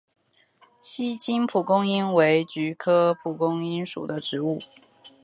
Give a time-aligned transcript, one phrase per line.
[0.81, 4.57] 锡金蒲公英为菊科蒲公英属的植物。